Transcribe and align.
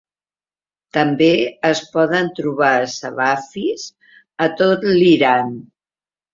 També 0.97 1.27
es 1.69 1.81
poden 1.97 2.33
trobar 2.41 2.71
"Savafis" 2.95 3.87
a 4.49 4.51
tot 4.65 4.91
l'Iran. 4.93 5.57